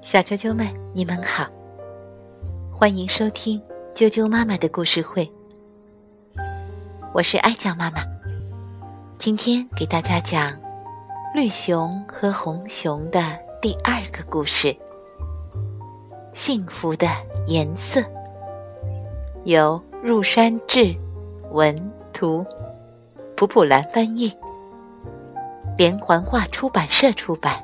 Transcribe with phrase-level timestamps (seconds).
[0.00, 1.46] 小啾啾们，你们好，
[2.72, 3.60] 欢迎收听
[3.94, 5.30] 啾啾妈妈的故事会。
[7.12, 7.98] 我是爱讲妈妈，
[9.18, 10.58] 今天给大家讲
[11.34, 14.68] 绿熊和红熊的第二个故事
[16.32, 17.06] 《幸福的
[17.46, 18.00] 颜色》，
[19.44, 20.94] 由入山志
[21.50, 22.46] 文图，
[23.36, 24.34] 普普兰翻译，
[25.76, 27.62] 连环画出版社出版。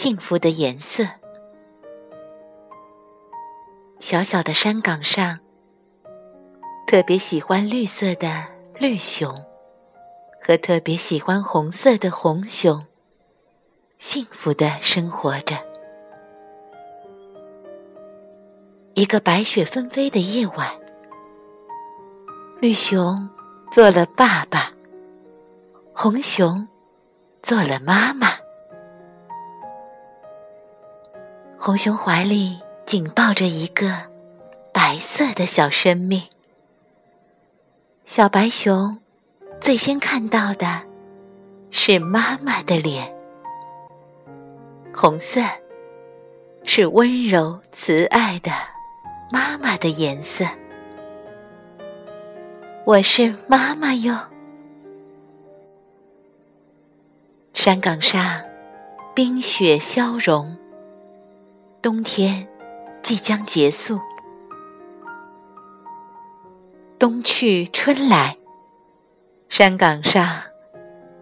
[0.00, 1.04] 幸福的颜色。
[3.98, 5.40] 小小的山岗上，
[6.86, 8.44] 特别喜欢绿色的
[8.76, 9.44] 绿熊，
[10.40, 12.86] 和特别喜欢红色的红熊，
[13.98, 15.56] 幸福的生活着。
[18.94, 20.78] 一个白雪纷飞的夜晚，
[22.60, 23.28] 绿熊
[23.72, 24.72] 做了爸爸，
[25.92, 26.68] 红熊
[27.42, 28.37] 做了妈妈。
[31.68, 33.92] 红熊怀里紧抱着一个
[34.72, 36.22] 白色的小生命。
[38.06, 38.98] 小白熊
[39.60, 40.80] 最先看到的
[41.70, 43.14] 是妈妈的脸，
[44.94, 45.42] 红色
[46.64, 48.50] 是温柔慈爱的
[49.30, 50.46] 妈妈的颜色。
[52.86, 54.18] 我是妈妈哟。
[57.52, 58.40] 山岗上，
[59.14, 60.56] 冰雪消融。
[61.80, 62.48] 冬天
[63.02, 64.00] 即将结束，
[66.98, 68.36] 冬去春来，
[69.48, 70.26] 山岗上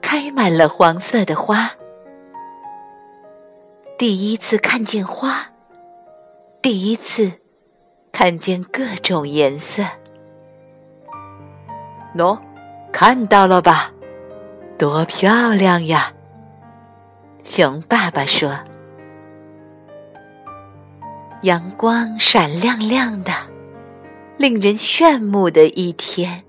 [0.00, 1.72] 开满了黄色的花。
[3.98, 5.50] 第一次看见花，
[6.62, 7.32] 第一次
[8.12, 9.82] 看见各种颜色。
[12.14, 12.38] 喏，
[12.92, 13.90] 看到了吧？
[14.78, 16.12] 多漂亮呀！
[17.42, 18.56] 熊爸爸说。
[21.44, 23.30] 阳光闪亮亮的，
[24.38, 26.42] 令人炫目的一天。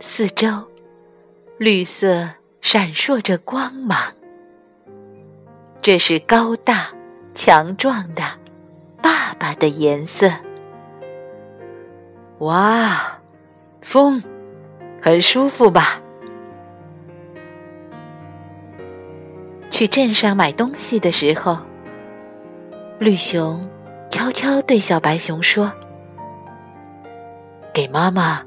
[0.00, 0.70] 四周，
[1.58, 2.30] 绿色
[2.62, 3.98] 闪烁着光芒。
[5.82, 6.88] 这是高大
[7.34, 8.22] 强壮的
[9.02, 10.32] 爸爸的颜色。
[12.38, 13.20] 哇，
[13.82, 14.22] 风，
[15.02, 16.00] 很舒服吧？
[19.68, 21.58] 去镇上买东西的时候。
[23.00, 23.66] 绿熊
[24.10, 25.72] 悄悄对小白熊说
[27.72, 28.42] ：“给妈妈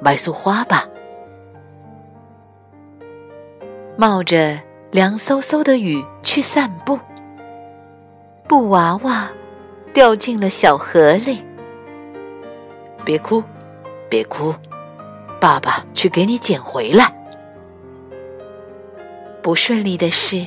[0.00, 0.88] 买束花吧。”
[3.96, 4.58] 冒着
[4.90, 6.98] 凉飕飕的雨去散步，
[8.48, 9.30] 布娃娃
[9.94, 11.38] 掉进了小河里。
[13.04, 13.40] 别哭，
[14.10, 14.52] 别哭，
[15.40, 17.06] 爸爸去给你捡回来。
[19.40, 20.44] 不顺利的事，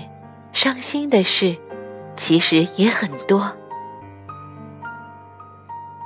[0.51, 1.55] 伤心的事。
[2.17, 3.55] 其实也很多，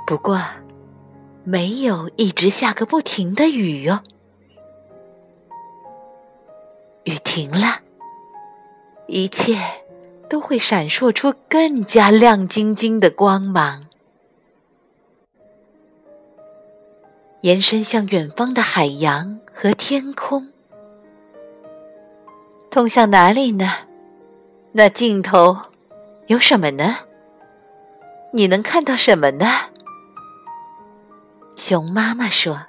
[0.06, 0.40] 不过
[1.44, 4.00] 没有一直下个不停的雨哟。
[7.04, 7.80] 雨停了，
[9.06, 9.56] 一切
[10.28, 13.86] 都会闪烁出更加亮晶晶的光芒，
[17.40, 20.48] 延伸向远方的海洋和天空，
[22.70, 23.70] 通向哪里呢？
[24.72, 25.69] 那尽头。
[26.30, 26.98] 有什么呢？
[28.32, 29.46] 你能看到什么呢？
[31.56, 32.68] 熊妈妈说：“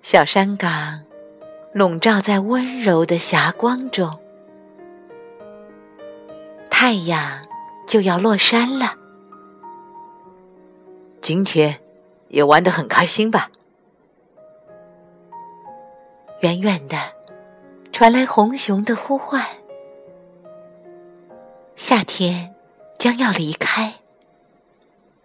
[0.00, 1.02] 小山岗
[1.74, 4.18] 笼罩在温柔的霞光中，
[6.70, 7.46] 太阳
[7.86, 8.94] 就要落山了。
[11.20, 11.78] 今天
[12.28, 13.50] 也玩得很开心吧？”
[16.40, 16.96] 远远的
[17.92, 19.57] 传来红熊的呼唤。
[21.90, 22.54] 夏天
[22.98, 23.94] 将要离开，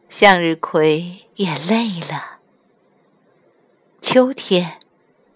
[0.08, 2.40] 向日葵也累了。
[4.02, 4.80] 秋天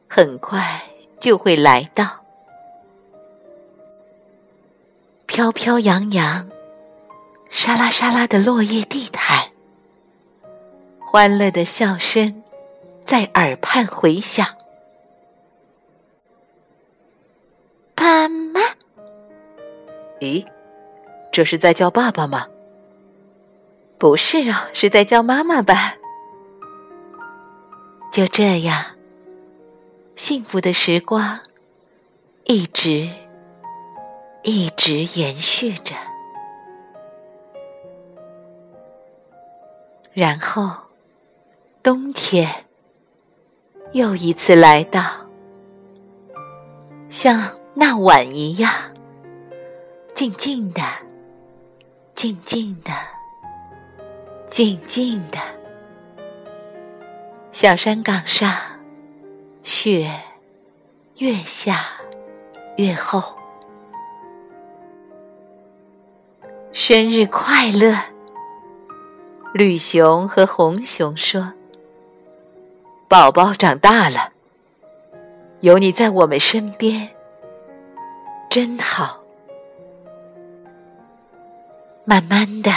[0.08, 0.84] 很快
[1.20, 2.24] 就会来到，
[5.26, 6.50] 飘飘扬扬、
[7.50, 9.52] 沙拉沙拉的落叶地毯，
[10.98, 12.42] 欢乐的笑声
[13.04, 14.48] 在耳畔回响。
[17.94, 18.62] 爸妈，
[20.22, 20.48] 咦？
[21.38, 22.48] 这是在叫爸爸吗？
[24.00, 25.94] 不是哦，是在叫妈妈吧。
[28.12, 28.84] 就这样，
[30.16, 31.40] 幸福的时光
[32.46, 33.08] 一直
[34.42, 35.94] 一直延续着。
[40.14, 40.72] 然后，
[41.84, 42.66] 冬天
[43.92, 45.04] 又一次来到，
[47.12, 47.40] 像
[47.76, 48.72] 那晚一样，
[50.16, 50.82] 静静的，
[52.18, 52.92] 静静的，
[54.50, 55.38] 静静的。
[57.52, 58.52] 小山岗上，
[59.62, 60.10] 雪
[61.18, 61.86] 越下
[62.78, 63.22] 越厚。
[66.72, 67.96] 生日快乐！
[69.54, 71.54] 绿熊和红熊说
[73.08, 74.32] ：“宝宝长大了，
[75.60, 77.10] 有你在我们身边，
[78.50, 79.17] 真好。”
[82.10, 82.72] 慢慢的，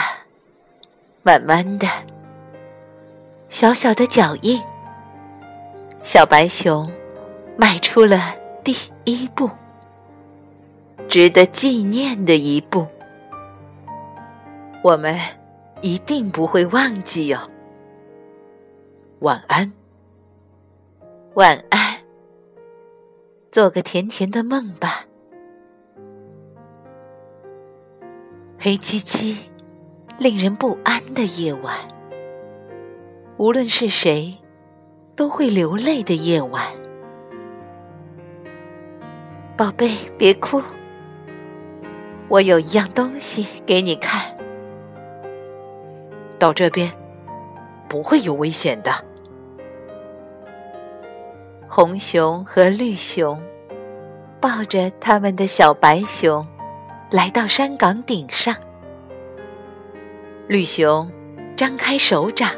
[1.22, 1.86] 慢慢的，
[3.48, 4.60] 小小的脚印，
[6.02, 6.90] 小白熊
[7.56, 8.34] 迈出了
[8.64, 8.74] 第
[9.04, 9.48] 一步，
[11.08, 12.84] 值得纪念的一步。
[14.82, 15.16] 我们
[15.80, 17.38] 一定不会忘记哟。
[19.20, 19.72] 晚安，
[21.34, 21.98] 晚安，
[23.52, 25.04] 做个甜甜的梦吧。
[28.62, 29.38] 黑漆漆、
[30.18, 31.74] 令人不安的夜晚，
[33.38, 34.36] 无论是谁，
[35.16, 36.62] 都会流泪的夜晚。
[39.56, 40.60] 宝贝，别哭，
[42.28, 44.36] 我有一样东西给你看。
[46.38, 46.92] 到这边
[47.88, 48.92] 不会有危险的。
[51.66, 53.42] 红熊和绿熊
[54.38, 56.46] 抱着他们的小白熊
[57.10, 58.54] 来到山岗顶上。
[60.48, 61.10] 绿熊
[61.56, 62.50] 张开手掌，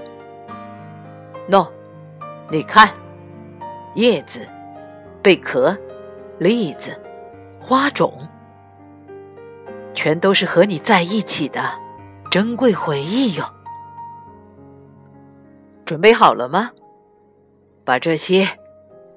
[1.50, 1.68] 喏，
[2.50, 2.88] 你看，
[3.94, 4.46] 叶子、
[5.22, 5.76] 贝壳、
[6.38, 6.98] 栗子、
[7.60, 8.26] 花种，
[9.94, 11.62] 全都是和你在一起的
[12.30, 13.44] 珍贵回忆哟。
[15.84, 16.70] 准备好了吗？
[17.84, 18.46] 把这些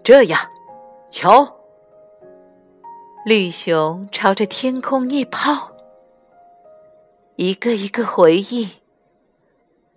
[0.03, 0.41] 这样，
[1.09, 1.54] 瞧，
[3.25, 5.71] 绿熊朝着天空一抛，
[7.37, 8.69] 一个一个回忆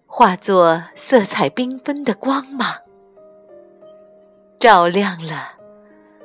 [0.06, 2.74] 化作色彩缤纷的光芒，
[4.58, 5.58] 照亮了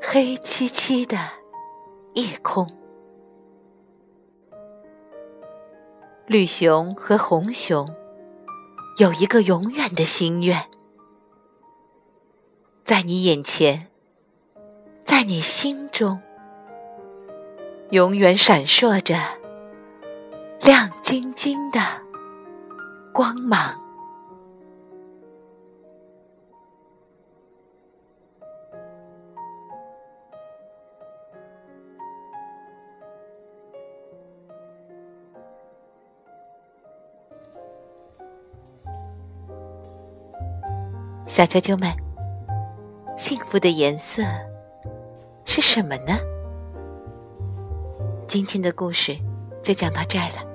[0.02, 1.18] 黑漆漆的
[2.14, 2.66] 夜空。
[6.26, 7.94] 绿熊和红熊。
[8.98, 10.70] 有一个永远的心愿，
[12.86, 13.88] 在你眼前，
[15.04, 16.22] 在你心中，
[17.94, 19.16] 永远闪烁着
[20.62, 21.80] 亮晶晶的
[23.14, 23.80] 光芒。
[41.28, 41.96] 小啾啾们，
[43.16, 44.24] 幸福的颜色
[45.46, 46.33] 是什么呢？
[48.34, 49.16] 今天的故事
[49.62, 50.53] 就讲到这儿了。